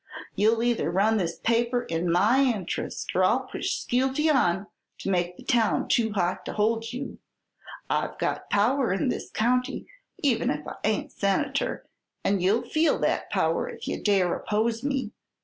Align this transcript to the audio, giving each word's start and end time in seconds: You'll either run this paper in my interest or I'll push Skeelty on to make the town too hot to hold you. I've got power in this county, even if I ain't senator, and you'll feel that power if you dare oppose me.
You'll 0.35 0.63
either 0.63 0.89
run 0.89 1.17
this 1.17 1.37
paper 1.37 1.83
in 1.83 2.11
my 2.11 2.39
interest 2.43 3.11
or 3.15 3.23
I'll 3.23 3.41
push 3.45 3.75
Skeelty 3.79 4.31
on 4.33 4.65
to 4.97 5.11
make 5.11 5.37
the 5.37 5.43
town 5.43 5.87
too 5.87 6.11
hot 6.13 6.43
to 6.47 6.53
hold 6.53 6.91
you. 6.91 7.19
I've 7.87 8.17
got 8.17 8.49
power 8.49 8.91
in 8.91 9.09
this 9.09 9.29
county, 9.29 9.85
even 10.23 10.49
if 10.49 10.67
I 10.67 10.73
ain't 10.83 11.11
senator, 11.11 11.85
and 12.23 12.41
you'll 12.41 12.63
feel 12.67 12.97
that 13.01 13.29
power 13.29 13.69
if 13.69 13.87
you 13.87 14.01
dare 14.01 14.33
oppose 14.33 14.83
me. 14.83 15.11